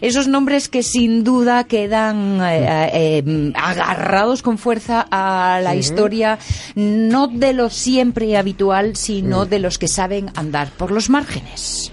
Esos 0.00 0.28
nombres 0.28 0.68
que 0.68 0.82
sin 0.82 1.24
duda 1.24 1.64
quedan 1.64 2.40
eh, 2.42 2.90
eh, 3.22 3.52
agarrados 3.54 4.42
con 4.42 4.58
fuerza 4.58 5.06
a 5.10 5.60
la 5.62 5.74
historia, 5.74 6.38
no 6.74 7.28
de 7.28 7.54
lo 7.54 7.70
siempre 7.70 8.36
habitual, 8.36 8.96
sino 8.96 9.46
de 9.46 9.58
los 9.58 9.78
que 9.78 9.88
saben 9.88 10.30
andar 10.34 10.70
por 10.70 10.90
los 10.90 11.08
márgenes. 11.08 11.90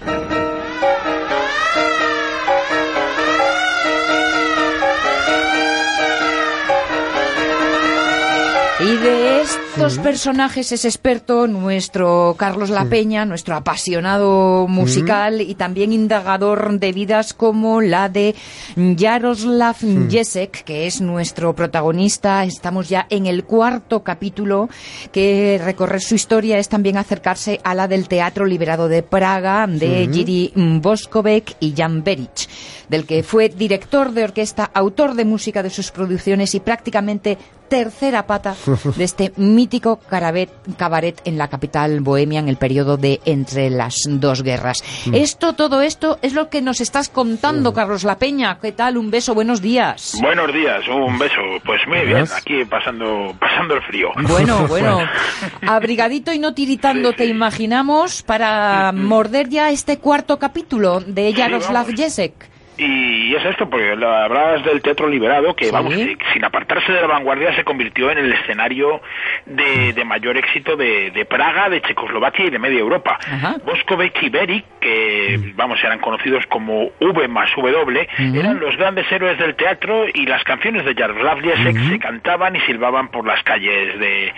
Y 8.80 8.96
de 8.96 9.23
estos 9.76 9.98
personajes 9.98 10.70
es 10.70 10.84
experto 10.84 11.48
nuestro 11.48 12.36
Carlos 12.38 12.70
La 12.70 12.84
Peña, 12.84 13.24
nuestro 13.24 13.56
apasionado 13.56 14.68
musical 14.68 15.40
y 15.40 15.56
también 15.56 15.92
indagador 15.92 16.78
de 16.78 16.92
vidas 16.92 17.34
como 17.34 17.80
la 17.80 18.08
de 18.08 18.36
Jaroslav 18.76 19.74
Jesek, 20.08 20.62
que 20.62 20.86
es 20.86 21.00
nuestro 21.00 21.56
protagonista. 21.56 22.44
Estamos 22.44 22.88
ya 22.88 23.08
en 23.10 23.26
el 23.26 23.42
cuarto 23.42 24.04
capítulo, 24.04 24.68
que 25.10 25.60
recorrer 25.62 26.02
su 26.02 26.14
historia 26.14 26.58
es 26.58 26.68
también 26.68 26.96
acercarse 26.96 27.58
a 27.64 27.74
la 27.74 27.88
del 27.88 28.06
Teatro 28.06 28.46
Liberado 28.46 28.86
de 28.86 29.02
Praga, 29.02 29.66
de 29.66 30.08
Jiri 30.12 30.52
Boskovec 30.54 31.56
y 31.58 31.74
Jan 31.76 32.04
Beric, 32.04 32.48
del 32.88 33.06
que 33.06 33.24
fue 33.24 33.48
director 33.48 34.12
de 34.12 34.22
orquesta, 34.22 34.70
autor 34.72 35.14
de 35.14 35.24
música 35.24 35.64
de 35.64 35.70
sus 35.70 35.90
producciones 35.90 36.54
y 36.54 36.60
prácticamente 36.60 37.38
tercera 37.68 38.26
pata 38.26 38.54
de 38.96 39.04
este 39.04 39.32
mítico 39.36 39.98
carabet- 40.10 40.50
cabaret 40.76 41.20
en 41.24 41.38
la 41.38 41.48
capital 41.48 42.00
bohemia 42.00 42.40
en 42.40 42.48
el 42.48 42.56
periodo 42.56 42.96
de 42.96 43.20
entre 43.24 43.70
las 43.70 43.96
dos 44.06 44.42
guerras. 44.42 44.78
Esto, 45.12 45.54
todo 45.54 45.80
esto 45.82 46.18
es 46.22 46.34
lo 46.34 46.48
que 46.50 46.62
nos 46.62 46.80
estás 46.80 47.08
contando, 47.08 47.72
Carlos 47.72 48.04
La 48.04 48.18
Peña. 48.18 48.58
¿Qué 48.60 48.72
tal? 48.72 48.96
Un 48.96 49.10
beso, 49.10 49.34
buenos 49.34 49.60
días. 49.60 50.16
Buenos 50.20 50.52
días, 50.52 50.86
un 50.88 51.18
beso. 51.18 51.40
Pues 51.64 51.80
muy 51.88 52.00
bien, 52.06 52.26
aquí 52.36 52.64
pasando, 52.64 53.34
pasando 53.40 53.74
el 53.74 53.82
frío. 53.82 54.08
Bueno, 54.28 54.66
bueno, 54.68 55.00
abrigadito 55.66 56.32
y 56.32 56.38
no 56.38 56.54
tiritando, 56.54 57.12
te 57.12 57.26
imaginamos, 57.26 58.22
para 58.22 58.92
morder 58.92 59.48
ya 59.48 59.70
este 59.70 59.98
cuarto 59.98 60.38
capítulo 60.38 61.00
de 61.00 61.32
Jaroslav 61.34 61.84
vamos. 61.86 62.00
Jesek. 62.00 62.53
Y 62.76 63.34
es 63.34 63.44
esto, 63.44 63.68
porque 63.70 63.90
hablabas 63.92 64.64
del 64.64 64.82
teatro 64.82 65.08
liberado, 65.08 65.54
que 65.54 65.66
Sí. 65.66 65.70
vamos, 65.70 65.94
sin 66.32 66.44
apartarse 66.44 66.92
de 66.92 67.00
la 67.00 67.06
vanguardia, 67.06 67.54
se 67.54 67.64
convirtió 67.64 68.10
en 68.10 68.18
el 68.18 68.32
escenario 68.32 69.00
de, 69.46 69.92
de 69.92 70.04
mayor 70.04 70.36
éxito 70.36 70.76
de, 70.76 71.10
de 71.10 71.24
Praga, 71.24 71.68
de 71.68 71.80
Checoslovaquia 71.82 72.46
y 72.46 72.50
de 72.50 72.58
media 72.58 72.80
Europa. 72.80 73.18
Ajá. 73.24 73.56
Boskovec 73.64 74.20
y 74.22 74.28
Beric, 74.28 74.64
que 74.80 75.52
vamos, 75.54 75.82
eran 75.84 75.98
conocidos 76.00 76.44
como 76.48 76.90
V 77.00 77.28
más 77.28 77.50
W, 77.56 78.08
eran 78.34 78.58
los 78.58 78.76
grandes 78.76 79.10
héroes 79.10 79.38
del 79.38 79.54
teatro 79.54 80.06
y 80.12 80.26
las 80.26 80.42
canciones 80.44 80.84
de 80.84 80.94
Jaroslav 80.94 81.40
Jesek 81.40 81.76
se 81.90 81.98
cantaban 81.98 82.56
y 82.56 82.60
silbaban 82.60 83.08
por 83.08 83.26
las 83.26 83.42
calles 83.42 83.98
de, 83.98 84.32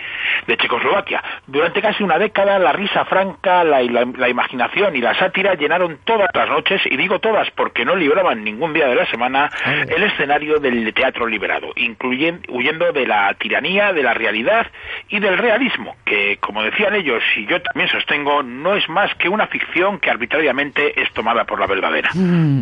de 0.47 0.57
Checoslovaquia. 0.57 1.23
Durante 1.47 1.81
casi 1.81 2.03
una 2.03 2.17
década, 2.19 2.59
la 2.59 2.71
risa 2.71 3.05
franca, 3.05 3.63
la, 3.63 3.81
la- 3.81 4.05
la 4.17 4.29
imaginación 4.29 4.95
y 4.95 5.01
la 5.01 5.13
sátira 5.15 5.55
llenaron 5.55 5.99
todas 6.03 6.29
las 6.33 6.49
noches, 6.49 6.81
y 6.85 6.97
digo 6.97 7.19
todas 7.19 7.49
porque 7.51 7.85
no 7.85 7.95
libraban 7.95 8.26
ningún 8.35 8.73
día 8.73 8.87
de 8.87 8.95
la 8.95 9.09
semana, 9.09 9.49
el 9.65 10.03
escenario 10.03 10.59
del 10.59 10.93
teatro 10.93 11.27
liberado, 11.27 11.71
incluyen, 11.75 12.41
huyendo 12.49 12.91
de 12.91 13.07
la 13.07 13.33
tiranía, 13.39 13.93
de 13.93 14.03
la 14.03 14.13
realidad 14.13 14.67
y 15.09 15.19
del 15.19 15.37
realismo, 15.37 15.95
que, 16.05 16.37
como 16.37 16.63
decían 16.63 16.95
ellos, 16.95 17.23
y 17.35 17.45
yo 17.47 17.61
también 17.61 17.89
sostengo, 17.89 18.43
no 18.43 18.75
es 18.75 18.87
más 18.89 19.13
que 19.15 19.29
una 19.29 19.47
ficción 19.47 19.99
que 19.99 20.09
arbitrariamente 20.09 20.99
es 20.99 21.11
tomada 21.13 21.45
por 21.45 21.59
la 21.59 21.67
verdadera. 21.67 22.09
Mm. 22.13 22.61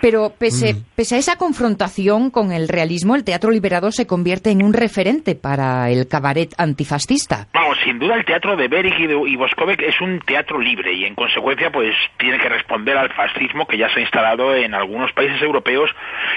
Pero 0.00 0.32
pese, 0.38 0.76
pese 0.94 1.16
a 1.16 1.18
esa 1.18 1.36
confrontación 1.36 2.30
con 2.30 2.52
el 2.52 2.68
realismo, 2.68 3.16
el 3.16 3.24
teatro 3.24 3.50
liberado 3.50 3.92
se 3.92 4.06
convierte 4.06 4.50
en 4.50 4.62
un 4.62 4.72
referente 4.72 5.34
para 5.34 5.90
el 5.90 6.08
cabaret 6.08 6.52
antifascista. 6.58 7.48
Vamos, 7.52 7.78
sin 7.84 7.98
duda 7.98 8.14
el 8.14 8.24
teatro 8.24 8.56
de 8.56 8.68
Beric 8.68 8.98
y, 8.98 9.06
de, 9.06 9.14
y 9.14 9.36
Boskovec 9.36 9.80
es 9.82 10.00
un 10.00 10.20
teatro 10.20 10.58
libre 10.58 10.92
y 10.92 11.04
en 11.04 11.14
consecuencia 11.14 11.70
pues 11.70 11.94
tiene 12.18 12.38
que 12.38 12.48
responder 12.48 12.96
al 12.96 13.10
fascismo 13.12 13.66
que 13.66 13.78
ya 13.78 13.88
se 13.92 14.00
ha 14.00 14.02
instalado 14.02 14.54
en 14.54 14.74
algunos 15.00 15.12
países 15.12 15.40
europeos 15.42 15.90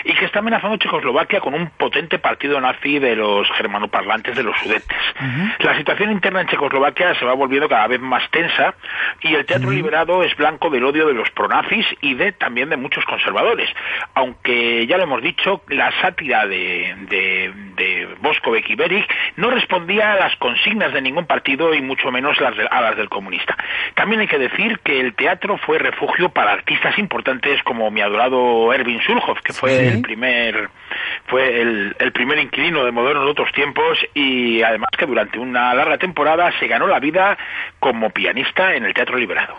y 0.06 0.14
que 0.14 0.26
está 0.26 0.40
amenazando 0.40 0.78
Checoslovaquia 0.78 1.42
con 1.42 1.54
un 1.54 1.70
potente 1.72 2.20
partido 2.20 2.60
nazi 2.62 3.00
de 3.00 3.16
los 3.16 3.50
germanoparlantes 3.52 4.36
de 4.36 4.44
los 4.44 4.58
sudetes. 4.60 4.98
La 5.60 5.78
situación 5.78 6.12
interna 6.12 6.42
en 6.42 6.48
Checoslovaquia 6.48 7.16
se 7.16 7.26
va 7.26 7.34
volviendo 7.34 7.68
cada 7.68 7.88
vez 7.88 8.00
más 8.00 8.30
tensa 8.32 8.76
y 9.22 9.36
el 9.36 9.46
teatro 9.46 9.72
liberado 9.72 10.24
es 10.24 10.36
blanco 10.36 10.70
del 10.70 10.86
odio 10.86 11.08
de 11.08 11.14
los 11.14 11.30
pronazis 11.32 11.86
y 12.02 12.14
de 12.14 12.32
también 12.32 12.70
de 12.70 12.78
muchos 12.78 13.04
conservadores. 13.06 13.70
Aunque 14.14 14.88
ya 14.88 14.98
lo 14.98 15.04
hemos 15.04 15.22
dicho, 15.22 15.62
la 15.68 15.92
sátira 16.02 16.48
de, 16.48 16.96
de, 17.10 17.54
de 17.76 18.08
Boskovec 18.20 18.70
y 18.70 18.76
Beric 18.76 19.06
no 19.38 19.50
respondía 19.50 20.14
a 20.14 20.16
las 20.20 20.36
consignas 20.38 20.94
de 20.94 21.02
ningún 21.02 21.26
partido 21.26 21.74
y 21.74 21.82
mucho 21.82 22.12
menos 22.12 22.40
las 22.40 22.56
de- 22.56 22.68
a 22.70 22.82
las 22.82 22.96
del 22.98 23.10
comunista. 23.10 23.58
También 23.96 24.22
hay 24.22 24.28
que 24.28 24.38
decir 24.40 24.80
que 24.80 25.00
el 25.00 25.14
teatro 25.16 25.58
fue 25.58 25.80
refugio 25.80 26.30
para 26.30 26.52
artistas 26.54 26.98
importantes 26.98 27.62
como 27.64 27.90
mi 27.92 28.02
adorado 28.02 28.74
Erwin 28.74 29.02
Sulhoff, 29.02 29.40
que 29.42 29.54
fue 29.54 29.72
Sí. 29.72 29.86
el 29.88 30.02
primer 30.02 30.70
fue 31.28 31.62
el, 31.62 31.96
el 32.00 32.12
primer 32.12 32.38
inquilino 32.40 32.84
de 32.86 32.92
modernos 32.92 33.26
de 33.26 33.32
otros 33.32 33.52
tiempos 33.54 33.98
y 34.14 34.62
además 34.62 34.90
que 34.98 35.06
durante 35.06 35.40
una 35.40 35.74
larga 35.74 35.98
temporada 35.98 36.52
se 36.60 36.68
ganó 36.68 36.88
la 36.88 37.00
vida 37.00 37.38
como 37.80 38.10
pianista 38.12 38.76
en 38.76 38.86
el 38.86 38.94
teatro 38.94 39.18
liberado. 39.18 39.56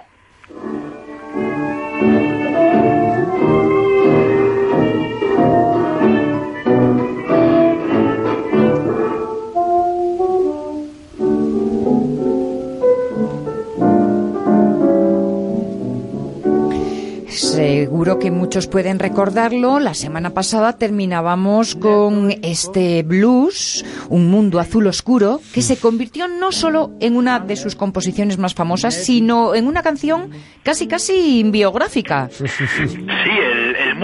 Seguro 18.14 18.30
que 18.30 18.30
muchos 18.30 18.68
pueden 18.68 19.00
recordarlo. 19.00 19.80
La 19.80 19.92
semana 19.92 20.30
pasada 20.30 20.74
terminábamos 20.78 21.74
con 21.74 22.30
este 22.42 23.02
blues, 23.02 23.84
Un 24.08 24.30
mundo 24.30 24.60
azul 24.60 24.86
oscuro, 24.86 25.40
que 25.52 25.62
se 25.62 25.78
convirtió 25.78 26.28
no 26.28 26.52
solo 26.52 26.92
en 27.00 27.16
una 27.16 27.40
de 27.40 27.56
sus 27.56 27.74
composiciones 27.74 28.38
más 28.38 28.54
famosas, 28.54 28.94
sino 28.94 29.56
en 29.56 29.66
una 29.66 29.82
canción 29.82 30.30
casi 30.62 30.86
casi 30.86 31.42
biográfica. 31.42 32.30
Sí, 32.30 32.44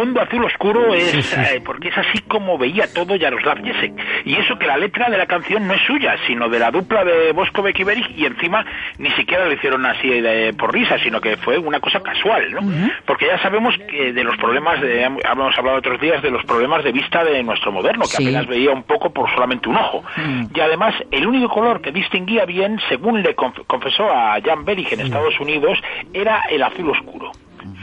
mundo 0.00 0.20
azul 0.20 0.44
oscuro 0.44 0.94
es 0.94 1.36
eh, 1.36 1.62
porque 1.64 1.88
es 1.88 1.98
así 1.98 2.20
como 2.28 2.58
veía 2.58 2.92
todo 2.92 3.18
Jaroslav 3.18 3.62
Jesek. 3.62 3.92
Y 4.24 4.34
eso 4.36 4.58
que 4.58 4.66
la 4.66 4.76
letra 4.76 5.08
de 5.10 5.18
la 5.18 5.26
canción 5.26 5.66
no 5.66 5.74
es 5.74 5.80
suya, 5.82 6.16
sino 6.26 6.48
de 6.48 6.58
la 6.58 6.70
dupla 6.70 7.04
de 7.04 7.32
Boskovec 7.32 7.78
y 7.78 7.84
Beric, 7.84 8.10
y 8.16 8.26
encima 8.26 8.64
ni 8.98 9.10
siquiera 9.12 9.44
lo 9.46 9.52
hicieron 9.52 9.84
así 9.86 10.08
de- 10.08 10.52
por 10.54 10.72
risa, 10.72 10.98
sino 10.98 11.20
que 11.20 11.36
fue 11.36 11.58
una 11.58 11.80
cosa 11.80 12.02
casual, 12.02 12.52
¿no? 12.52 12.60
Porque 13.06 13.26
ya 13.26 13.38
sabemos 13.42 13.74
que 13.88 14.12
de 14.12 14.24
los 14.24 14.36
problemas, 14.36 14.80
de, 14.80 15.02
hemos 15.04 15.58
hablado 15.58 15.78
otros 15.78 16.00
días 16.00 16.22
de 16.22 16.30
los 16.30 16.44
problemas 16.44 16.82
de 16.84 16.92
vista 16.92 17.22
de 17.24 17.42
nuestro 17.42 17.72
moderno, 17.72 18.02
que 18.02 18.16
Sí. 18.16 18.24
apenas 18.24 18.46
veía 18.46 18.70
un 18.70 18.82
poco 18.84 19.12
por 19.12 19.30
solamente 19.30 19.68
un 19.68 19.76
ojo. 19.76 20.02
Y 20.54 20.60
además, 20.60 20.94
el 21.10 21.26
único 21.26 21.48
color 21.48 21.80
que 21.80 21.92
distinguía 21.92 22.44
bien, 22.44 22.78
según 22.88 23.22
le 23.22 23.36
conf- 23.36 23.64
confesó 23.66 24.10
a 24.10 24.38
Jan 24.44 24.64
Beric 24.64 24.92
en 24.92 25.00
Estados 25.00 25.38
Unidos, 25.40 25.78
era 26.12 26.42
el 26.50 26.62
azul 26.62 26.90
oscuro. 26.90 27.32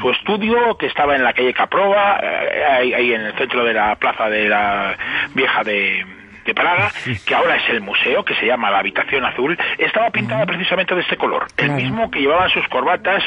Su 0.02 0.10
estudio, 0.12 0.78
que 0.78 0.88
estaba 0.88 1.16
en 1.16 1.24
la 1.24 1.34
calle 1.34 1.54
Caprova, 1.54 2.20
eh, 2.22 2.64
ahí, 2.66 2.94
ahí 2.94 3.14
en 3.14 3.22
el 3.22 3.34
centro 3.34 3.64
de 3.64 3.74
la 3.74 3.96
plaza 3.96 4.30
de 4.30 4.48
la 4.48 4.96
vieja 5.34 5.64
de, 5.64 6.06
de 6.48 6.56
Praga, 6.56 6.92
que 7.26 7.36
ahora 7.36 7.58
es 7.58 7.70
el 7.70 7.82
museo, 7.82 8.24
que 8.24 8.34
se 8.36 8.46
llama 8.46 8.72
la 8.72 8.80
Habitación 8.80 9.24
Azul, 9.26 9.58
estaba 9.78 10.10
pintada 10.10 10.46
precisamente 10.46 10.96
de 10.96 11.02
este 11.02 11.18
color. 11.18 11.46
El 11.58 11.72
mismo 11.72 12.10
que 12.10 12.22
llevaban 12.22 12.50
sus 12.50 12.66
corbatas 12.70 13.22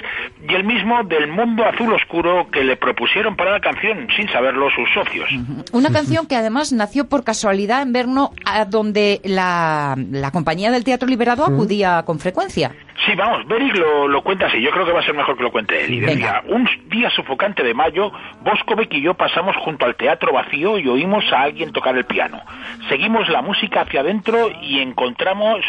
y 0.49 0.55
el 0.55 0.64
mismo 0.64 1.05
del 1.05 1.28
mundo 1.28 1.64
azul 1.64 1.93
oscuro 1.93 2.49
que 2.50 2.64
le 2.64 2.76
propusieron 2.76 3.37
para 3.37 3.52
la 3.52 3.61
canción, 3.61 4.08
sin 4.17 4.28
saberlo 4.31 4.69
sus 4.70 4.88
socios. 4.94 5.28
Una 5.72 5.90
canción 5.90 6.26
que 6.26 6.34
además 6.34 6.72
nació 6.72 7.08
por 7.08 7.22
casualidad 7.22 7.82
en 7.82 7.93
Brno, 7.93 8.32
a 8.46 8.64
donde 8.64 9.20
la, 9.25 9.94
la 10.11 10.31
compañía 10.31 10.70
del 10.70 10.84
Teatro 10.84 11.06
Liberado 11.06 11.44
acudía 11.44 12.02
con 12.06 12.19
frecuencia. 12.19 12.72
Sí, 13.06 13.14
vamos, 13.14 13.47
Beric 13.47 13.76
lo, 13.76 14.08
lo, 14.08 14.23
cuenta 14.23 14.47
así, 14.47 14.61
yo 14.61 14.70
creo 14.70 14.85
que 14.85 14.93
va 14.93 15.00
a 15.00 15.05
ser 15.05 15.14
mejor 15.14 15.37
que 15.37 15.43
lo 15.43 15.50
cuente 15.50 15.85
él. 15.85 15.94
Y 15.94 16.00
decía, 16.00 16.43
un 16.47 16.69
día 16.88 17.08
sofocante 17.11 17.62
de 17.62 17.73
mayo, 17.73 18.12
Boscovic 18.43 18.93
y 18.93 19.00
yo 19.00 19.14
pasamos 19.14 19.56
junto 19.56 19.87
al 19.87 19.94
teatro 19.94 20.32
vacío 20.32 20.79
y 20.79 20.87
oímos 20.87 21.25
a 21.32 21.43
alguien 21.43 21.73
tocar 21.73 21.97
el 21.97 22.05
piano. 22.05 22.43
Seguimos 22.88 23.29
la 23.31 23.41
música 23.41 23.82
hacia 23.82 24.00
adentro 24.00 24.50
y 24.61 24.81
encontramos 24.81 25.61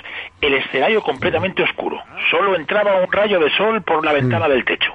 el 0.42 0.56
escenario 0.56 1.02
completamente 1.02 1.64
oscuro. 1.64 2.02
Solo 2.30 2.56
entraba 2.56 3.02
un 3.02 3.12
rayo 3.12 3.40
de 3.40 3.50
sol 3.52 3.82
por 3.82 4.04
la 4.04 4.12
ventana 4.12 4.50
del 4.50 4.66
techo. 4.66 4.92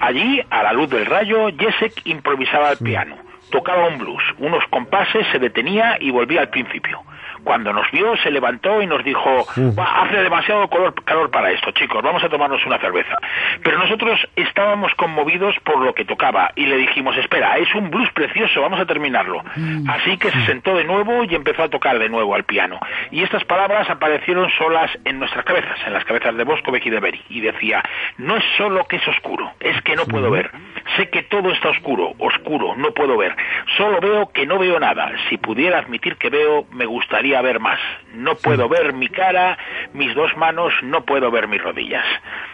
Allí, 0.00 0.42
a 0.50 0.62
la 0.64 0.72
luz 0.72 0.90
del 0.90 1.06
rayo, 1.06 1.48
Jacek 1.56 2.06
improvisaba 2.06 2.72
el 2.72 2.78
piano. 2.78 3.16
Tocaba 3.50 3.86
un 3.86 3.98
blues, 3.98 4.22
unos 4.38 4.64
compases, 4.68 5.26
se 5.32 5.38
detenía 5.38 5.96
y 6.00 6.10
volvía 6.10 6.40
al 6.40 6.50
principio. 6.50 7.02
Cuando 7.48 7.72
nos 7.72 7.90
vio, 7.90 8.14
se 8.18 8.30
levantó 8.30 8.82
y 8.82 8.86
nos 8.86 9.02
dijo, 9.02 9.46
hace 9.48 10.16
demasiado 10.22 10.68
calor 10.68 11.30
para 11.30 11.50
esto, 11.50 11.70
chicos, 11.70 12.02
vamos 12.02 12.22
a 12.22 12.28
tomarnos 12.28 12.62
una 12.66 12.76
cerveza. 12.76 13.16
Pero 13.64 13.78
nosotros 13.78 14.20
estábamos 14.36 14.92
conmovidos 14.96 15.56
por 15.64 15.78
lo 15.78 15.94
que 15.94 16.04
tocaba 16.04 16.52
y 16.56 16.66
le 16.66 16.76
dijimos, 16.76 17.16
espera, 17.16 17.56
es 17.56 17.74
un 17.74 17.88
blues 17.88 18.10
precioso, 18.12 18.60
vamos 18.60 18.78
a 18.78 18.84
terminarlo. 18.84 19.42
Mm. 19.56 19.88
Así 19.88 20.18
que 20.18 20.30
se 20.30 20.44
sentó 20.44 20.76
de 20.76 20.84
nuevo 20.84 21.24
y 21.24 21.34
empezó 21.34 21.62
a 21.62 21.70
tocar 21.70 21.98
de 21.98 22.10
nuevo 22.10 22.34
al 22.34 22.44
piano. 22.44 22.78
Y 23.10 23.22
estas 23.22 23.44
palabras 23.44 23.88
aparecieron 23.88 24.50
solas 24.58 24.90
en 25.06 25.18
nuestras 25.18 25.46
cabezas, 25.46 25.78
en 25.86 25.94
las 25.94 26.04
cabezas 26.04 26.36
de 26.36 26.44
Boscovec 26.44 26.84
y 26.84 26.90
de 26.90 27.00
Beri. 27.00 27.24
Y 27.30 27.40
decía, 27.40 27.82
no 28.18 28.36
es 28.36 28.44
solo 28.58 28.84
que 28.84 28.96
es 28.96 29.08
oscuro, 29.08 29.52
es 29.60 29.80
que 29.84 29.96
no 29.96 30.04
puedo 30.04 30.30
ver. 30.30 30.50
Sé 30.98 31.08
que 31.08 31.22
todo 31.22 31.50
está 31.50 31.70
oscuro, 31.70 32.12
oscuro, 32.18 32.74
no 32.76 32.92
puedo 32.92 33.16
ver. 33.16 33.34
Solo 33.78 34.00
veo 34.00 34.30
que 34.32 34.44
no 34.44 34.58
veo 34.58 34.78
nada. 34.78 35.12
Si 35.30 35.38
pudiera 35.38 35.78
admitir 35.78 36.16
que 36.16 36.28
veo, 36.28 36.66
me 36.72 36.84
gustaría 36.84 37.37
ver 37.42 37.60
más. 37.60 37.78
No 38.14 38.34
puedo 38.36 38.68
ver 38.68 38.92
mi 38.92 39.08
cara, 39.08 39.58
mis 39.94 40.14
dos 40.14 40.36
manos, 40.36 40.72
no 40.82 41.04
puedo 41.04 41.30
ver 41.30 41.48
mis 41.48 41.62
rodillas. 41.62 42.04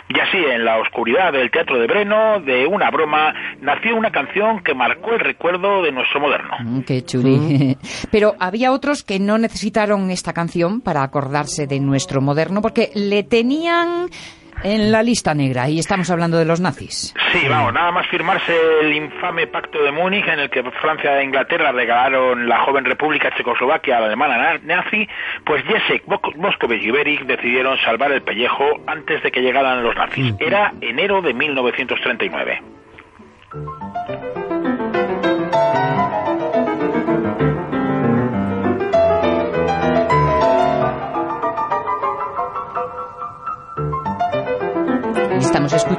Y 0.09 0.21
así, 0.21 0.37
en 0.37 0.65
la 0.65 0.79
oscuridad 0.79 1.33
del 1.33 1.51
Teatro 1.51 1.79
de 1.79 1.87
Breno, 1.87 2.41
de 2.41 2.67
una 2.67 2.91
broma, 2.91 3.33
nació 3.61 3.97
una 3.97 4.11
canción 4.11 4.63
que 4.63 4.75
marcó 4.75 5.15
el 5.15 5.21
recuerdo 5.21 5.83
de 5.83 5.93
nuestro 5.93 6.21
moderno. 6.21 6.57
Mm, 6.61 6.81
qué 6.83 7.03
chuli. 7.03 7.77
Pero 8.11 8.35
había 8.39 8.73
otros 8.73 9.03
que 9.03 9.19
no 9.19 9.39
necesitaron 9.39 10.11
esta 10.11 10.33
canción 10.33 10.81
para 10.81 11.03
acordarse 11.03 11.67
de 11.67 11.81
nuestro 11.81 12.21
moderno, 12.21 12.61
porque 12.61 12.91
le 12.95 13.23
tenían 13.23 14.09
en 14.65 14.91
la 14.91 15.03
lista 15.03 15.35
negra 15.35 15.69
y 15.69 15.79
estamos 15.79 16.11
hablando 16.11 16.39
de 16.39 16.45
los 16.45 16.61
nazis. 16.61 17.15
Sí, 17.33 17.47
vamos, 17.49 17.73
nada 17.73 17.93
más 17.93 18.07
firmarse 18.09 18.53
el 18.81 18.95
infame 18.95 19.47
pacto 19.47 19.83
de 19.83 19.93
Múnich 19.93 20.27
en 20.27 20.41
el 20.41 20.51
que 20.51 20.63
Francia 20.81 21.21
e 21.21 21.25
Inglaterra 21.25 21.71
regalaron 21.71 22.49
la 22.49 22.65
joven 22.65 22.85
República 22.85 23.31
Checoslovaquia 23.37 23.99
a 23.99 24.01
la 24.01 24.07
alemana 24.07 24.59
nazi, 24.65 25.07
pues 25.45 25.63
Jacek 25.65 26.05
Moscovich 26.37 26.83
y 26.83 26.91
Beric 26.91 27.27
decidieron 27.27 27.79
salvar 27.85 28.11
el 28.13 28.23
pellejo 28.23 28.65
antes 28.87 29.23
de 29.23 29.31
que 29.31 29.43
llegaran 29.43 29.83
los 29.83 29.95
nazis. 29.95 30.33
Mm. 30.33 30.37
Era 30.41 30.73
enero 30.81 31.21
de 31.21 31.35
1939. 31.35 32.63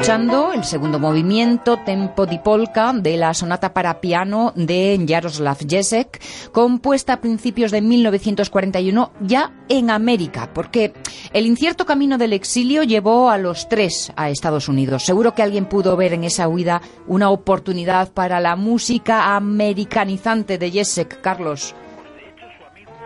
El 0.08 0.64
segundo 0.64 1.00
movimiento, 1.00 1.80
Tempo 1.84 2.28
di 2.28 2.38
Polka, 2.38 2.94
de 2.94 3.18
la 3.18 3.34
sonata 3.34 3.74
para 3.74 4.02
piano 4.02 4.54
de 4.56 5.04
Jaroslav 5.08 5.58
Jesek, 5.68 6.22
compuesta 6.52 7.14
a 7.14 7.22
principios 7.22 7.72
de 7.72 7.82
1941 7.82 9.12
ya 9.22 9.52
en 9.68 9.90
América, 9.90 10.52
porque 10.54 10.94
el 11.34 11.48
incierto 11.48 11.88
camino 11.88 12.20
del 12.20 12.34
exilio 12.34 12.84
llevó 12.84 13.32
a 13.32 13.40
los 13.40 13.68
tres 13.68 14.14
a 14.16 14.30
Estados 14.30 14.70
Unidos. 14.70 15.02
Seguro 15.02 15.34
que 15.34 15.42
alguien 15.42 15.66
pudo 15.66 15.98
ver 15.98 16.14
en 16.14 16.24
esa 16.24 16.48
huida 16.48 16.82
una 17.08 17.32
oportunidad 17.32 18.14
para 18.14 18.40
la 18.40 18.56
música 18.56 19.36
americanizante 19.36 20.60
de 20.60 20.70
Jesek, 20.70 21.20
Carlos 21.20 21.74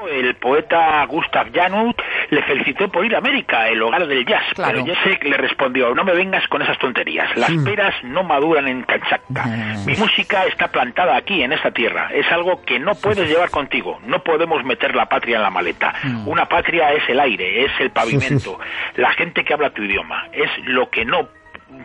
el 0.09 0.35
poeta 0.35 1.05
Gustav 1.05 1.51
Janut 1.53 1.95
le 2.29 2.43
felicitó 2.43 2.89
por 2.89 3.05
ir 3.05 3.15
a 3.15 3.19
América, 3.19 3.67
el 3.67 3.81
hogar 3.81 4.07
del 4.07 4.25
jazz. 4.25 4.43
Claro. 4.53 4.83
Pero 4.83 4.95
Jessic 4.95 5.23
le 5.23 5.37
respondió, 5.37 5.93
no 5.93 6.03
me 6.03 6.13
vengas 6.13 6.47
con 6.47 6.61
esas 6.61 6.77
tonterías. 6.77 7.35
Las 7.37 7.51
peras 7.63 7.95
no 8.03 8.23
maduran 8.23 8.67
en 8.67 8.83
Kanchakka. 8.83 9.45
Mi 9.85 9.95
música 9.95 10.45
está 10.45 10.67
plantada 10.67 11.15
aquí, 11.15 11.41
en 11.41 11.53
esta 11.53 11.71
tierra. 11.71 12.09
Es 12.13 12.31
algo 12.31 12.61
que 12.63 12.79
no 12.79 12.95
puedes 12.95 13.27
llevar 13.27 13.49
contigo. 13.49 13.99
No 14.05 14.23
podemos 14.23 14.63
meter 14.63 14.95
la 14.95 15.07
patria 15.07 15.37
en 15.37 15.43
la 15.43 15.49
maleta. 15.49 15.93
Una 16.25 16.45
patria 16.45 16.91
es 16.93 17.07
el 17.09 17.19
aire, 17.19 17.65
es 17.65 17.71
el 17.79 17.91
pavimento, 17.91 18.59
la 18.95 19.11
gente 19.13 19.43
que 19.43 19.53
habla 19.53 19.71
tu 19.71 19.83
idioma. 19.83 20.27
Es 20.31 20.49
lo 20.65 20.89
que 20.89 21.05
no 21.05 21.27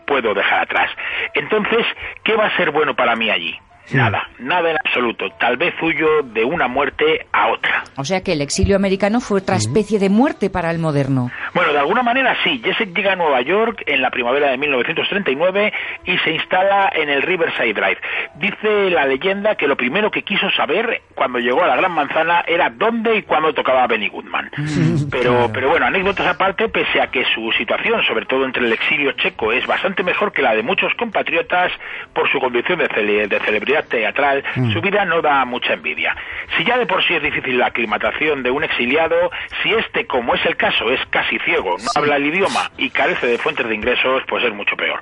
puedo 0.06 0.34
dejar 0.34 0.60
atrás. 0.60 0.90
Entonces, 1.34 1.86
¿qué 2.22 2.34
va 2.34 2.46
a 2.46 2.56
ser 2.56 2.70
bueno 2.70 2.94
para 2.94 3.16
mí 3.16 3.30
allí? 3.30 3.58
Nada, 3.92 4.28
nada 4.38 4.70
en 4.70 4.78
absoluto. 4.78 5.30
Tal 5.38 5.56
vez 5.56 5.74
huyo 5.82 6.22
de 6.22 6.44
una 6.44 6.68
muerte 6.68 7.26
a 7.32 7.48
otra. 7.48 7.73
O 7.96 8.04
sea 8.04 8.22
que 8.22 8.32
el 8.32 8.40
exilio 8.40 8.76
americano 8.76 9.20
fue 9.20 9.40
otra 9.40 9.56
especie 9.56 9.98
de 9.98 10.08
muerte 10.08 10.50
para 10.50 10.70
el 10.70 10.78
moderno. 10.78 11.30
Bueno, 11.54 11.72
de 11.72 11.78
alguna 11.78 12.02
manera 12.02 12.36
sí. 12.42 12.60
Jesse 12.64 12.92
llega 12.94 13.12
a 13.12 13.16
Nueva 13.16 13.40
York 13.42 13.82
en 13.86 14.02
la 14.02 14.10
primavera 14.10 14.50
de 14.50 14.58
1939 14.58 15.72
y 16.04 16.18
se 16.18 16.30
instala 16.32 16.90
en 16.94 17.08
el 17.08 17.22
Riverside 17.22 17.72
Drive. 17.72 17.98
Dice 18.36 18.90
la 18.90 19.06
leyenda 19.06 19.54
que 19.54 19.68
lo 19.68 19.76
primero 19.76 20.10
que 20.10 20.22
quiso 20.22 20.50
saber 20.50 21.02
cuando 21.14 21.38
llegó 21.38 21.62
a 21.62 21.68
la 21.68 21.76
Gran 21.76 21.92
Manzana 21.92 22.44
era 22.46 22.70
dónde 22.70 23.16
y 23.16 23.22
cuándo 23.22 23.52
tocaba 23.52 23.86
Benny 23.86 24.08
Goodman. 24.08 24.50
pero, 25.10 25.50
pero 25.52 25.70
bueno, 25.70 25.86
anécdotas 25.86 26.26
aparte, 26.26 26.68
pese 26.68 27.00
a 27.00 27.08
que 27.08 27.24
su 27.34 27.52
situación, 27.52 28.02
sobre 28.04 28.26
todo 28.26 28.44
entre 28.44 28.64
el 28.66 28.72
exilio 28.72 29.12
checo, 29.12 29.52
es 29.52 29.66
bastante 29.66 30.02
mejor 30.02 30.32
que 30.32 30.42
la 30.42 30.54
de 30.54 30.62
muchos 30.62 30.92
compatriotas 30.94 31.72
por 32.12 32.30
su 32.30 32.40
condición 32.40 32.78
de, 32.78 33.28
de 33.28 33.40
celebridad 33.40 33.84
teatral, 33.86 34.42
mm. 34.56 34.72
su 34.72 34.80
vida 34.80 35.04
no 35.04 35.22
da 35.22 35.44
mucha 35.44 35.74
envidia. 35.74 36.14
Si 36.56 36.64
ya 36.64 36.78
de 36.78 36.86
por 36.86 37.02
sí 37.04 37.14
es 37.14 37.22
difícil 37.22 37.58
la 37.58 37.66
aclimatación 37.66 38.42
de 38.42 38.50
un 38.50 38.64
exiliado, 38.64 39.30
si 39.62 39.72
este, 39.72 40.06
como 40.06 40.34
es 40.34 40.44
el 40.46 40.56
caso, 40.56 40.90
es 40.90 41.00
casi 41.10 41.38
ciego, 41.40 41.76
no 41.78 41.90
habla 41.94 42.16
el 42.16 42.26
idioma 42.26 42.70
y 42.78 42.90
carece 42.90 43.26
de 43.26 43.38
fuentes 43.38 43.68
de 43.68 43.74
ingresos, 43.74 44.22
pues 44.28 44.44
es 44.44 44.54
mucho 44.54 44.76
peor. 44.76 45.00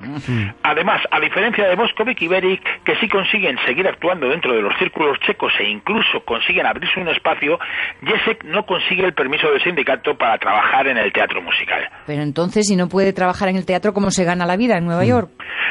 Además, 0.62 1.02
a 1.10 1.20
diferencia 1.20 1.68
de 1.68 1.76
Boskovic 1.76 2.20
y 2.22 2.28
Beric, 2.28 2.82
que 2.84 2.96
sí 2.96 3.08
consiguen 3.08 3.58
seguir 3.66 3.86
actuando 3.86 4.28
dentro 4.28 4.54
de 4.54 4.62
los 4.62 4.76
círculos 4.78 5.18
checos 5.20 5.52
e 5.58 5.68
incluso 5.68 6.24
consiguen 6.24 6.66
abrirse 6.66 7.00
un 7.00 7.08
espacio, 7.08 7.58
Jesek 8.02 8.44
no 8.44 8.64
consigue 8.64 9.04
el 9.04 9.14
permiso 9.14 9.50
del 9.50 9.62
sindicato 9.62 10.16
para 10.16 10.38
trabajar 10.38 10.86
en 10.86 10.96
el 10.96 11.12
teatro 11.12 11.42
musical. 11.42 11.88
Pero 12.06 12.22
entonces, 12.22 12.66
si 12.66 12.76
no 12.76 12.88
puede 12.88 13.12
trabajar 13.12 13.48
en 13.48 13.56
el 13.56 13.66
teatro, 13.66 13.92
¿cómo 13.92 14.10
se 14.10 14.24
gana 14.24 14.46
la 14.46 14.56
vida 14.56 14.78
en 14.78 14.86
Nueva. 14.86 15.02
York? 15.04 15.30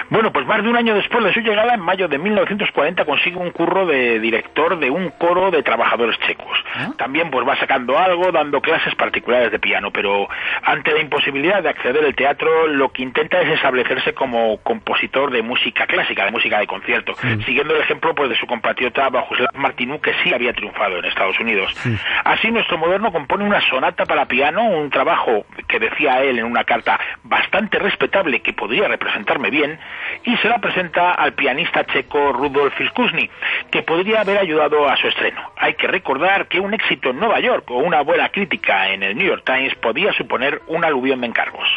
Bueno, 0.10 0.32
pues 0.34 0.46
más 0.46 0.62
de 0.62 0.70
un 0.70 0.76
año 0.76 0.94
después 0.96 1.24
de 1.24 1.34
su 1.34 1.40
llegada, 1.40 1.74
en 1.74 1.80
mayo 1.80 2.08
de 2.08 2.18
1940, 2.18 3.06
consigue 3.06 3.38
un 3.38 3.52
curro 3.52 3.86
de 3.86 4.20
director 4.20 4.78
de 4.78 4.90
un 4.90 5.10
coro 5.12 5.52
de 5.52 5.61
trabajadores 5.64 6.18
checos. 6.20 6.58
¿Ah? 6.76 6.92
También 6.98 7.30
pues 7.30 7.48
va 7.48 7.58
sacando 7.58 7.98
algo, 7.98 8.32
dando 8.32 8.62
clases 8.62 8.96
particulares 8.96 9.52
de 9.52 9.60
piano, 9.60 9.92
pero 9.92 10.28
ante 10.64 10.92
la 10.92 11.02
imposibilidad 11.02 11.64
de 11.64 11.70
acceder 11.70 12.04
al 12.04 12.16
teatro, 12.16 12.68
lo 12.68 12.90
que 12.90 13.04
intenta 13.04 13.42
es 13.42 13.50
establecerse 13.50 14.14
como 14.14 14.58
compositor 14.58 15.32
de 15.32 15.42
música 15.42 15.86
clásica, 15.88 16.26
de 16.26 16.32
música 16.32 16.60
de 16.60 16.68
concierto, 16.68 17.14
siguiendo 17.46 17.76
el 17.76 17.82
ejemplo 17.82 18.14
pues 18.16 18.30
de 18.30 18.36
su 18.38 18.48
compatriota 18.48 19.10
Bajuslav 19.10 19.56
Martinú, 19.56 20.00
que 20.00 20.14
sí 20.24 20.34
había 20.34 20.54
triunfado 20.54 20.98
en 20.98 21.06
Estados 21.06 21.40
Unidos. 21.40 21.76
Así, 22.24 22.52
nuestro 22.52 22.78
moderno 22.78 23.12
compone 23.12 23.44
una 23.44 23.62
sonata 23.62 24.06
para 24.06 24.26
piano, 24.26 24.64
un 24.64 24.90
trabajo 24.90 25.46
que 25.68 25.80
decía 25.80 26.22
él 26.24 26.40
en 26.40 26.46
una 26.46 26.64
carta 26.64 27.00
bastante 27.24 27.80
respetable 27.80 28.42
que 28.42 28.54
podría 28.54 28.88
representarme 28.88 29.50
bien, 29.50 29.80
y 30.24 30.36
se 30.38 30.50
la 30.50 30.60
presenta 30.60 31.14
al 31.14 31.34
pianista 31.34 31.86
checo 31.86 32.32
Rudolf 32.34 32.80
Ilkusny, 32.80 33.30
que 33.72 33.84
podría 33.84 34.22
haber 34.22 34.38
ayudado 34.38 34.90
a 34.90 34.96
su 34.98 35.08
estreno. 35.08 35.51
Hay 35.64 35.76
que 35.76 35.86
recordar 35.86 36.48
que 36.48 36.60
un 36.60 36.74
éxito 36.74 37.12
en 37.12 37.20
Nueva 37.20 37.40
York 37.40 37.70
o 37.70 37.78
una 37.78 38.02
buena 38.02 38.30
crítica 38.30 38.90
en 38.90 39.04
el 39.04 39.16
New 39.16 39.28
York 39.28 39.44
Times 39.46 39.76
podía 39.76 40.12
suponer 40.12 40.60
un 40.66 40.84
aluvión 40.84 41.22
de 41.22 41.28
encargos. 41.28 41.70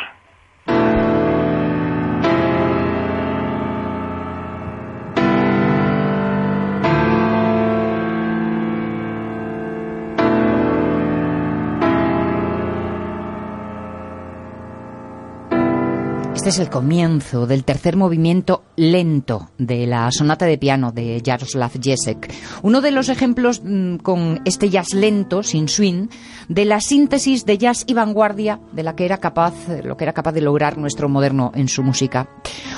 Este 16.44 16.60
es 16.60 16.66
el 16.66 16.70
comienzo 16.70 17.46
del 17.46 17.64
tercer 17.64 17.96
movimiento 17.96 18.64
lento 18.76 19.48
de 19.56 19.86
la 19.86 20.10
sonata 20.12 20.44
de 20.44 20.58
piano 20.58 20.92
de 20.92 21.22
Jaroslav 21.24 21.70
Jesek. 21.82 22.30
Uno 22.62 22.82
de 22.82 22.90
los 22.90 23.08
ejemplos 23.08 23.62
mm, 23.64 23.96
con 23.96 24.42
este 24.44 24.68
jazz 24.68 24.92
lento, 24.92 25.42
sin 25.42 25.70
swing, 25.70 26.08
de 26.50 26.66
la 26.66 26.82
síntesis 26.82 27.46
de 27.46 27.56
jazz 27.56 27.84
y 27.86 27.94
vanguardia 27.94 28.60
de 28.72 28.82
la 28.82 28.94
que 28.94 29.06
era 29.06 29.16
capaz, 29.16 29.54
lo 29.84 29.96
que 29.96 30.04
era 30.04 30.12
capaz 30.12 30.32
de 30.32 30.42
lograr 30.42 30.76
nuestro 30.76 31.08
moderno 31.08 31.50
en 31.54 31.66
su 31.66 31.82
música. 31.82 32.28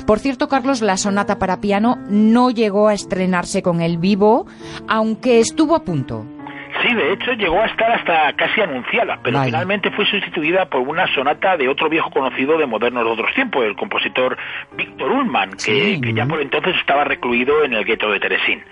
Por 0.07 0.21
cierto, 0.21 0.47
Carlos, 0.47 0.81
la 0.81 0.97
sonata 0.97 1.41
para 1.41 1.61
piano 1.61 1.99
no 2.09 2.51
llegó 2.51 2.87
a 2.87 2.95
estrenarse 2.95 3.63
con 3.63 3.81
el 3.81 3.99
vivo, 3.99 4.47
aunque 4.87 5.41
estuvo 5.41 5.75
a 5.75 5.83
punto. 5.83 6.25
Sí, 6.87 6.95
de 6.95 7.13
hecho 7.13 7.33
llegó 7.33 7.61
a 7.61 7.67
estar 7.67 7.91
hasta 7.91 8.33
casi 8.35 8.61
anunciada, 8.61 9.19
pero 9.23 9.43
finalmente 9.43 9.91
fue 9.91 10.07
sustituida 10.07 10.67
por 10.67 10.81
una 10.81 11.13
sonata 11.15 11.57
de 11.57 11.69
otro 11.69 11.89
viejo 11.89 12.11
conocido 12.11 12.59
de 12.59 12.67
modernos 12.67 13.05
de 13.05 13.11
otros 13.11 13.35
tiempos, 13.35 13.65
el 13.65 13.75
compositor 13.75 14.37
Víctor 14.77 15.11
Ullmann, 15.11 15.51
que, 15.53 16.01
que 16.01 16.13
ya 16.15 16.27
por 16.27 16.41
entonces 16.41 16.77
estaba 16.77 17.05
recluido 17.05 17.65
en 17.65 17.75
el 17.75 17.85
gueto 17.85 18.11
de 18.11 18.21
Teresín 18.21 18.63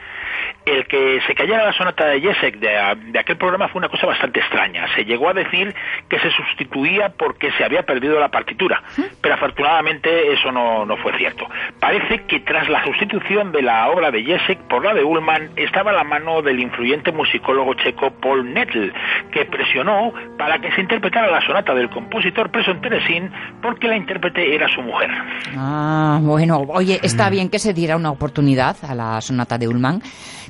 el 0.66 0.86
que 0.86 1.20
se 1.26 1.34
cayera 1.34 1.64
la 1.64 1.72
sonata 1.72 2.06
de 2.06 2.20
Jesek 2.20 2.58
de, 2.58 3.18
aquel 3.18 3.36
programa 3.36 3.68
fue 3.68 3.80
una 3.80 3.88
cosa 3.88 4.06
bastante 4.06 4.40
extraña. 4.40 4.86
Se 4.94 5.04
llegó 5.04 5.28
a 5.28 5.34
decir 5.34 5.74
que 6.08 6.18
se 6.18 6.30
sustituía 6.30 7.10
porque 7.10 7.50
se 7.52 7.64
había 7.64 7.82
perdido 7.82 8.18
la 8.18 8.30
partitura, 8.30 8.82
pero 9.20 9.34
afortunadamente 9.34 10.32
eso 10.32 10.50
no, 10.50 10.86
no 10.86 10.96
fue 10.96 11.16
cierto. 11.18 11.46
Parece 11.80 12.22
que 12.22 12.40
tras 12.40 12.68
la 12.68 12.82
sustitución 12.84 13.52
de 13.52 13.62
la 13.62 13.88
obra 13.88 14.10
de 14.10 14.22
Jesek 14.22 14.58
por 14.68 14.84
la 14.84 14.94
de 14.94 15.04
Ullmann 15.04 15.50
estaba 15.56 15.92
la 15.92 16.04
mano 16.04 16.42
del 16.42 16.60
influyente 16.60 17.12
musicólogo 17.12 17.74
checo 17.74 18.10
Paul 18.10 18.52
Nettel, 18.52 18.92
que 19.32 19.44
presionó 19.44 20.12
para 20.38 20.58
que 20.58 20.72
se 20.72 20.80
interpretara 20.80 21.30
la 21.30 21.40
sonata 21.42 21.74
del 21.74 21.90
compositor 21.90 22.50
preso 22.50 22.70
en 22.70 22.80
Teresín 22.80 23.30
porque 23.60 23.88
la 23.88 23.96
intérprete 23.96 24.54
era 24.54 24.68
su 24.68 24.80
mujer. 24.82 25.10
Ah, 25.56 26.18
bueno, 26.22 26.64
oye, 26.68 27.00
está 27.02 27.28
bien 27.28 27.50
que 27.50 27.58
se 27.58 27.74
diera 27.74 27.96
una 27.96 28.10
oportunidad 28.10 28.76
a 28.82 28.94
la 28.94 29.20
sonata 29.20 29.58
de 29.58 29.68
Ullmann 29.68 30.02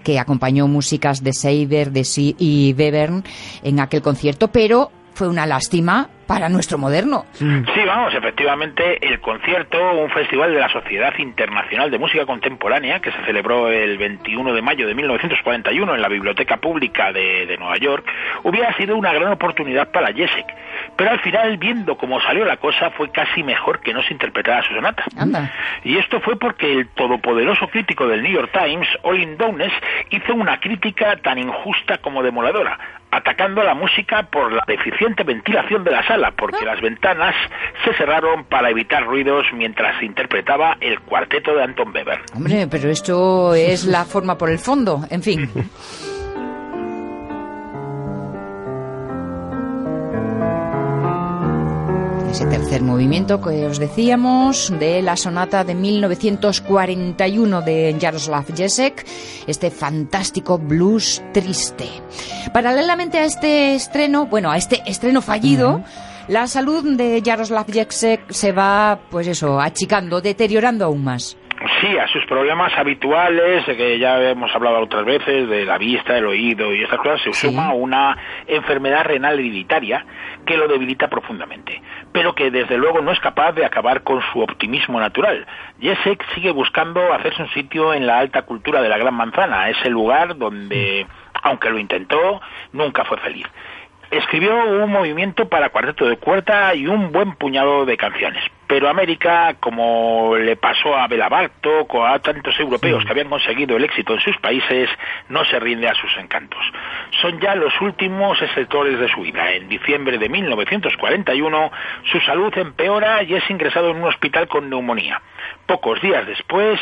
que 0.05 0.21
acompañó 0.21 0.69
músicas 0.69 1.25
de 1.25 1.33
Seiber 1.33 1.91
de 1.91 2.05
sí 2.05 2.37
y 2.39 2.75
Webern 2.79 3.25
en 3.65 3.81
aquel 3.81 4.03
concierto, 4.03 4.49
pero 4.49 4.93
fue 5.15 5.29
una 5.29 5.47
lástima 5.47 6.09
para 6.27 6.49
nuestro 6.49 6.79
moderno. 6.79 7.27
Sí, 7.35 7.81
vamos, 7.87 8.15
efectivamente, 8.15 9.07
el 9.07 9.21
concierto, 9.21 9.79
un 9.99 10.11
festival 10.11 10.53
de 10.53 10.61
la 10.61 10.69
Sociedad 10.71 11.13
Internacional 11.19 11.91
de 11.91 11.99
Música 11.99 12.25
Contemporánea, 12.27 13.01
que 13.01 13.13
se 13.13 13.25
celebró 13.25 13.71
el 13.71 13.99
21 13.99 14.55
de 14.55 14.63
mayo 14.63 14.87
de 14.87 14.95
1941 14.95 15.95
en 15.95 16.03
la 16.03 16.09
Biblioteca 16.09 16.57
Pública 16.57 17.13
de, 17.13 17.47
de 17.47 17.57
Nueva 17.59 17.77
York, 17.77 18.07
hubiera 18.43 18.75
sido 18.77 18.97
una 18.97 19.13
gran 19.13 19.33
oportunidad 19.33 19.91
para 19.91 20.13
Jessic. 20.13 20.47
Pero 20.97 21.11
al 21.11 21.21
final, 21.21 21.57
viendo 21.57 21.97
cómo 21.97 22.21
salió 22.21 22.45
la 22.45 22.57
cosa, 22.57 22.91
fue 22.91 23.11
casi 23.11 23.43
mejor 23.43 23.81
que 23.81 23.93
no 23.93 24.03
se 24.03 24.13
interpretara 24.13 24.63
su 24.63 24.75
sonata. 24.75 25.05
Y 25.85 25.97
esto 25.99 26.21
fue 26.21 26.39
porque 26.39 26.73
el 26.73 26.89
todopoderoso 26.89 27.69
crítico 27.69 28.07
del 28.07 28.23
New 28.23 28.33
York 28.33 28.51
Times, 28.53 28.89
Olin 29.03 29.37
Downes, 29.37 29.73
hizo 30.11 30.35
una 30.35 30.61
crítica 30.61 31.17
tan 31.17 31.39
injusta 31.39 31.99
como 31.99 32.23
demoledora, 32.23 32.79
atacando 33.17 33.61
a 33.61 33.65
la 33.65 33.75
música 33.75 34.25
por 34.31 34.53
la 34.53 34.65
deficiente 34.67 35.23
ventilación 35.23 35.85
de 35.85 35.91
la 35.93 36.07
sala, 36.07 36.33
porque 36.37 36.59
ah. 36.63 36.67
las 36.67 36.81
ventanas 36.81 37.35
se 37.85 37.95
cerraron 37.95 38.45
para 38.45 38.71
evitar 38.71 39.05
ruidos 39.05 39.47
mientras 39.55 39.99
se 39.99 40.07
interpretaba 40.07 40.77
el 40.81 41.01
cuarteto 41.01 41.55
de 41.55 41.63
Anton 41.63 41.93
Weber. 41.95 42.21
Hombre, 42.35 42.67
pero 42.71 42.91
esto 42.91 43.55
es 43.55 43.85
la 43.85 44.05
forma 44.05 44.37
por 44.37 44.51
el 44.51 44.59
fondo, 44.59 45.03
en 45.11 45.23
fin. 45.23 45.51
ese 52.35 52.47
tercer 52.47 52.83
movimiento 52.83 53.41
que 53.41 53.65
os 53.65 53.79
decíamos 53.79 54.73
de 54.81 55.03
la 55.03 55.17
sonata 55.17 55.63
de 55.63 55.77
1941 55.77 57.63
de 57.63 57.97
Jaroslav 58.01 58.45
Jesek, 58.53 59.07
este 59.47 59.71
fantástico 59.71 60.59
blues 60.59 61.23
triste. 61.33 61.87
Paralelamente 62.53 63.19
a 63.19 63.25
este 63.25 63.77
estreno, 63.77 64.27
bueno, 64.27 64.51
a 64.51 64.57
este 64.57 64.83
estreno 64.85 65.23
fallido, 65.23 65.85
la 66.27 66.49
salud 66.49 66.97
de 66.97 67.23
Jaroslav 67.25 67.71
Jesek 67.71 68.29
se 68.33 68.51
va, 68.51 68.99
pues 69.13 69.29
eso, 69.29 69.61
achicando, 69.61 70.21
deteriorando 70.21 70.87
aún 70.87 71.05
más. 71.05 71.37
Sí, 71.85 71.99
a 71.99 72.09
sus 72.09 72.25
problemas 72.25 72.73
habituales, 72.79 73.67
que 73.67 73.99
ya 73.99 74.31
hemos 74.31 74.55
hablado 74.55 74.81
otras 74.81 75.05
veces, 75.05 75.47
de 75.51 75.67
la 75.67 75.77
vista, 75.77 76.17
el 76.17 76.25
oído 76.25 76.73
y 76.73 76.83
estas 76.83 76.99
cosas, 76.99 77.21
se 77.21 77.35
suma 77.35 77.75
una 77.75 78.17
enfermedad 78.47 79.05
renal 79.05 79.35
hereditaria 79.35 80.07
que 80.47 80.57
lo 80.57 80.67
debilita 80.67 81.09
profundamente, 81.09 81.83
pero 82.11 82.35
que 82.35 82.51
desde 82.51 82.79
luego 82.79 83.03
no 83.03 83.13
es 83.13 83.21
capaz 83.21 83.53
de 83.53 83.67
acabar 83.67 84.03
con 84.03 84.23
su 84.33 84.41
optimismo 84.41 84.99
natural. 84.99 85.47
Jesek 85.79 86.25
sigue 86.35 86.53
buscando 86.53 87.13
hacerse 87.13 87.43
un 87.43 87.51
sitio 87.51 87.93
en 87.93 88.07
la 88.07 88.19
alta 88.19 88.43
cultura 88.43 88.81
de 88.81 88.89
la 88.89 88.97
Gran 88.97 89.13
Manzana, 89.13 89.69
ese 89.69 89.91
lugar 89.91 90.39
donde, 90.39 91.07
aunque 91.43 91.69
lo 91.69 91.79
intentó, 91.79 92.41
nunca 92.73 93.05
fue 93.05 93.19
feliz 93.19 93.47
escribió 94.11 94.55
un 94.65 94.93
movimiento 94.93 95.49
para 95.49 95.71
cuarteto 95.71 96.07
de 96.07 96.17
cuerda 96.17 96.75
y 96.75 96.87
un 96.87 97.11
buen 97.11 97.33
puñado 97.33 97.85
de 97.85 97.97
canciones. 97.97 98.45
Pero 98.67 98.89
América, 98.89 99.57
como 99.61 100.37
le 100.37 100.57
pasó 100.57 100.97
a 100.97 101.07
Bela 101.07 101.29
Bartok 101.29 101.95
o 101.95 102.07
a 102.07 102.19
tantos 102.19 102.59
europeos 102.59 103.05
que 103.05 103.11
habían 103.11 103.29
conseguido 103.29 103.77
el 103.77 103.85
éxito 103.85 104.15
en 104.15 104.21
sus 104.21 104.37
países, 104.39 104.89
no 105.29 105.45
se 105.45 105.61
rinde 105.61 105.89
a 105.89 105.95
sus 105.95 106.17
encantos. 106.17 106.61
Son 107.21 107.39
ya 107.41 107.55
los 107.55 107.79
últimos 107.81 108.39
sectores 108.55 108.99
de 108.99 109.09
su 109.09 109.21
vida. 109.21 109.53
En 109.53 109.69
diciembre 109.69 110.19
de 110.19 110.29
1941, 110.29 111.71
su 112.11 112.21
salud 112.21 112.57
empeora 112.57 113.23
y 113.23 113.35
es 113.35 113.49
ingresado 113.51 113.91
en 113.91 113.99
un 113.99 114.05
hospital 114.05 114.49
con 114.49 114.71
neumonía. 114.71 115.21
Pocos 115.67 116.01
días 116.01 116.27
después, 116.27 116.81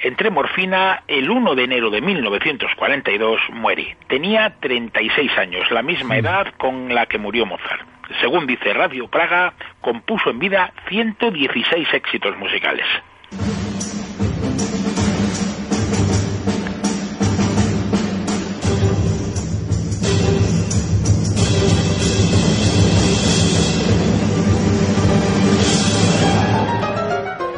entre 0.00 0.30
morfina, 0.30 1.02
el 1.08 1.30
1 1.30 1.54
de 1.54 1.64
enero 1.64 1.90
de 1.90 2.00
1942 2.00 3.40
muere. 3.52 3.96
Tenía 4.06 4.54
36 4.60 5.38
años, 5.38 5.70
la 5.70 5.82
misma 5.82 6.16
edad 6.16 6.54
con 6.56 6.94
la 6.94 7.06
que 7.06 7.18
murió 7.18 7.46
Mozart. 7.46 7.97
Según 8.20 8.46
dice 8.46 8.72
Radio 8.72 9.08
Praga, 9.08 9.54
compuso 9.80 10.30
en 10.30 10.38
vida 10.38 10.72
116 10.88 11.88
éxitos 11.92 12.36
musicales. 12.36 12.86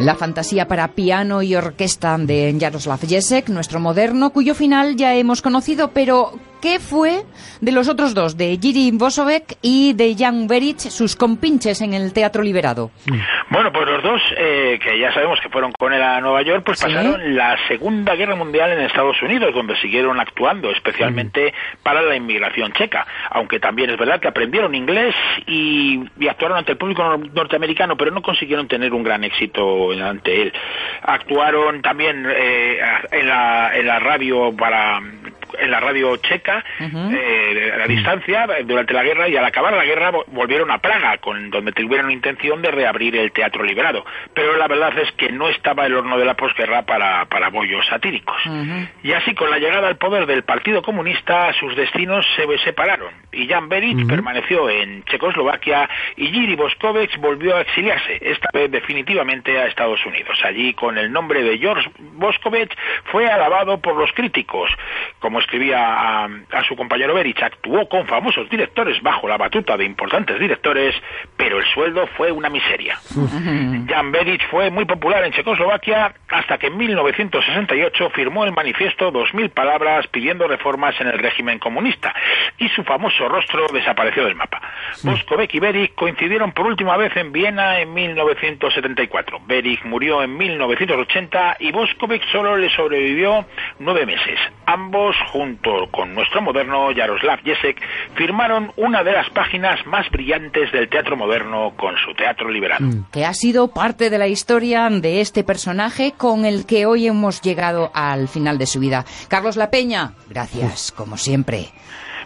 La 0.00 0.14
fantasía 0.14 0.66
para 0.66 0.88
piano 0.94 1.42
y 1.42 1.54
orquesta 1.54 2.16
de 2.16 2.56
Jaroslav 2.58 3.00
Jesek, 3.06 3.50
nuestro 3.50 3.80
moderno, 3.80 4.30
cuyo 4.30 4.54
final 4.54 4.96
ya 4.96 5.14
hemos 5.14 5.42
conocido, 5.42 5.90
pero 5.90 6.32
¿Qué 6.60 6.78
fue 6.78 7.22
de 7.60 7.72
los 7.72 7.88
otros 7.88 8.14
dos, 8.14 8.36
de 8.36 8.58
Jiri 8.60 8.90
Bosovek 8.92 9.56
y 9.62 9.94
de 9.94 10.14
Jan 10.18 10.46
Beric, 10.46 10.78
sus 10.78 11.16
compinches 11.16 11.80
en 11.80 11.94
el 11.94 12.12
Teatro 12.12 12.42
Liberado? 12.42 12.90
Bueno, 13.50 13.72
pues 13.72 13.86
los 13.86 14.02
dos, 14.02 14.20
eh, 14.36 14.78
que 14.82 14.98
ya 14.98 15.12
sabemos 15.12 15.40
que 15.40 15.48
fueron 15.48 15.72
con 15.72 15.92
él 15.92 16.02
a 16.02 16.20
Nueva 16.20 16.42
York, 16.42 16.62
pues 16.64 16.82
pasaron 16.82 17.34
la 17.34 17.56
Segunda 17.66 18.14
Guerra 18.14 18.36
Mundial 18.36 18.72
en 18.72 18.80
Estados 18.80 19.20
Unidos, 19.22 19.54
donde 19.54 19.74
siguieron 19.76 20.20
actuando, 20.20 20.70
especialmente 20.70 21.54
para 21.82 22.02
la 22.02 22.14
inmigración 22.14 22.72
checa. 22.74 23.06
Aunque 23.30 23.58
también 23.58 23.90
es 23.90 23.98
verdad 23.98 24.20
que 24.20 24.28
aprendieron 24.28 24.74
inglés 24.74 25.14
y, 25.46 26.00
actuaron 26.28 26.58
ante 26.58 26.72
el 26.72 26.78
público 26.78 27.02
norteamericano, 27.16 27.96
pero 27.96 28.10
no 28.10 28.22
consiguieron 28.22 28.68
tener 28.68 28.92
un 28.92 29.02
gran 29.02 29.24
éxito 29.24 29.92
ante 29.92 30.42
él. 30.42 30.52
Actuaron 31.02 31.82
también 31.82 32.26
eh, 32.30 32.78
en, 33.12 33.28
la, 33.28 33.76
en 33.76 33.86
la 33.86 33.98
radio 33.98 34.54
para 34.56 35.00
en 35.58 35.70
la 35.70 35.80
radio 35.80 36.16
checa 36.16 36.64
eh, 36.78 37.72
a 37.74 37.78
la 37.78 37.86
distancia 37.86 38.46
durante 38.64 38.94
la 38.94 39.02
guerra 39.02 39.28
y 39.28 39.36
al 39.36 39.44
acabar 39.44 39.72
la 39.72 39.84
guerra 39.84 40.10
volvieron 40.28 40.70
a 40.70 40.78
Praga, 40.78 41.18
con 41.18 41.50
donde 41.50 41.72
tuvieron 41.72 42.10
intención 42.10 42.62
de 42.62 42.70
reabrir 42.70 43.16
el 43.16 43.32
teatro 43.32 43.64
liberado. 43.64 44.04
Pero 44.34 44.56
la 44.56 44.68
verdad 44.68 44.96
es 44.98 45.10
que 45.12 45.30
no 45.30 45.48
estaba 45.48 45.86
el 45.86 45.94
horno 45.94 46.18
de 46.18 46.24
la 46.24 46.34
posguerra 46.34 46.82
para, 46.82 47.24
para 47.26 47.48
bollos 47.50 47.86
satíricos. 47.86 48.36
Y 49.02 49.12
así, 49.12 49.34
con 49.34 49.50
la 49.50 49.58
llegada 49.58 49.88
al 49.88 49.96
poder 49.96 50.26
del 50.26 50.42
Partido 50.42 50.82
Comunista, 50.82 51.52
sus 51.54 51.74
destinos 51.76 52.26
se 52.36 52.46
separaron. 52.58 53.12
Y 53.32 53.46
Jan 53.46 53.68
Beric 53.68 54.06
permaneció 54.06 54.68
en 54.68 55.04
Checoslovaquia 55.04 55.88
y 56.16 56.26
Jiri 56.26 56.56
Boskovec 56.56 57.16
volvió 57.18 57.56
a 57.56 57.62
exiliarse, 57.62 58.18
esta 58.20 58.48
vez 58.52 58.70
definitivamente 58.70 59.58
a 59.58 59.66
Estados 59.66 60.04
Unidos. 60.06 60.38
Allí, 60.44 60.74
con 60.74 60.98
el 60.98 61.12
nombre 61.12 61.42
de 61.42 61.58
George 61.58 61.90
Boskovec, 61.98 62.76
fue 63.04 63.28
alabado 63.28 63.80
por 63.80 63.96
los 63.96 64.12
críticos, 64.12 64.70
como 65.18 65.39
escribía 65.40 66.24
a, 66.24 66.64
su 66.68 66.76
compañero 66.76 67.14
Berich, 67.14 67.42
actuó 67.42 67.88
con 67.88 68.06
famosos 68.06 68.48
directores 68.48 69.02
bajo 69.02 69.28
la 69.28 69.36
batuta 69.36 69.76
de 69.76 69.84
importantes 69.84 70.38
directores, 70.38 70.94
pero 71.36 71.58
el 71.58 71.66
sueldo 71.66 72.06
fue 72.16 72.30
una 72.30 72.48
miseria. 72.48 72.98
Jan 73.88 74.12
Berich 74.12 74.46
fue 74.50 74.70
muy 74.70 74.84
popular 74.84 75.24
en 75.24 75.32
Checoslovaquia 75.32 76.14
hasta 76.28 76.58
que 76.58 76.68
en 76.68 76.76
1968 76.76 78.10
firmó 78.10 78.44
el 78.44 78.52
manifiesto 78.52 79.10
2000 79.10 79.50
palabras 79.50 80.06
pidiendo 80.08 80.46
reformas 80.46 81.00
en 81.00 81.08
el 81.08 81.18
régimen 81.18 81.58
comunista 81.58 82.14
y 82.58 82.68
su 82.68 82.84
famoso 82.84 83.28
rostro 83.28 83.66
desapareció 83.72 84.24
del 84.24 84.34
mapa. 84.34 84.60
Boskovec 85.02 85.52
y 85.54 85.60
Berich 85.60 85.94
coincidieron 85.94 86.52
por 86.52 86.66
última 86.66 86.96
vez 86.96 87.16
en 87.16 87.32
Viena 87.32 87.80
en 87.80 87.92
1974. 87.94 89.40
Berich 89.46 89.84
murió 89.84 90.22
en 90.22 90.36
1980 90.36 91.56
y 91.60 91.72
Boskovec 91.72 92.22
solo 92.30 92.56
le 92.56 92.70
sobrevivió 92.70 93.46
nueve 93.78 94.06
meses. 94.06 94.38
Ambos 94.66 95.16
junto 95.32 95.88
con 95.90 96.14
nuestro 96.14 96.42
moderno 96.42 96.88
Jaroslav 96.94 97.40
Jesek, 97.42 97.80
firmaron 98.14 98.72
una 98.76 99.02
de 99.02 99.12
las 99.12 99.30
páginas 99.30 99.84
más 99.86 100.10
brillantes 100.10 100.72
del 100.72 100.88
teatro 100.88 101.16
moderno 101.16 101.72
con 101.76 101.94
su 101.96 102.14
teatro 102.14 102.50
liberado. 102.50 102.84
Mm. 102.84 103.06
Que 103.12 103.24
ha 103.24 103.34
sido 103.34 103.68
parte 103.68 104.10
de 104.10 104.18
la 104.18 104.28
historia 104.28 104.88
de 104.90 105.20
este 105.20 105.44
personaje 105.44 106.12
con 106.16 106.44
el 106.44 106.66
que 106.66 106.86
hoy 106.86 107.06
hemos 107.06 107.40
llegado 107.40 107.90
al 107.94 108.28
final 108.28 108.58
de 108.58 108.66
su 108.66 108.80
vida. 108.80 109.04
Carlos 109.28 109.56
La 109.56 109.70
Peña, 109.70 110.12
gracias, 110.28 110.92
como 110.92 111.16
siempre. 111.16 111.68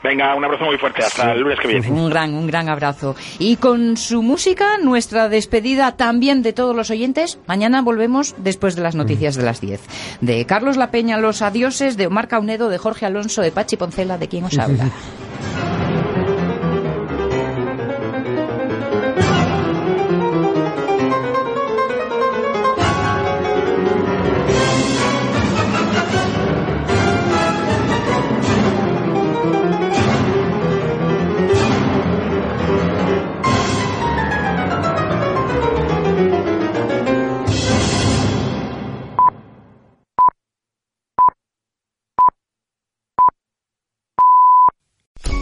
Venga, 0.05 0.35
un 0.35 0.45
abrazo 0.45 0.67
muy 0.67 0.77
fuerte. 0.77 1.03
Hasta 1.03 1.33
el 1.33 1.41
lunes 1.41 1.59
que 1.59 1.67
viene. 1.67 1.91
Un 1.91 2.11
gran, 2.11 2.35
un 2.35 2.47
gran 2.47 2.69
abrazo. 2.69 3.17
Y 3.39 3.57
con 3.57 3.97
su 3.97 4.23
música, 4.23 4.77
nuestra 4.77 5.31
despedida 5.31 5.97
también 5.97 6.43
de 6.43 6.53
todos 6.53 6.77
los 6.77 6.91
oyentes. 6.91 7.39
Mañana 7.47 7.81
volvemos 7.81 8.35
después 8.37 8.77
de 8.77 8.83
las 8.83 8.95
noticias 8.95 9.35
de 9.35 9.43
las 9.45 9.63
10. 9.63 9.81
De 10.21 10.45
Carlos 10.45 10.77
La 10.77 10.91
Peña, 10.91 11.17
Los 11.17 11.41
Adioses, 11.41 11.97
de 11.97 12.07
Omar 12.07 12.29
Caunedo, 12.29 12.69
de 12.69 12.77
Jorge 12.77 13.07
Alonso, 13.07 13.41
de 13.41 13.51
Pachi 13.51 13.79
Poncela, 13.79 14.19
de 14.19 14.29
quien 14.29 14.45
os 14.45 14.59
habla. 14.59 14.91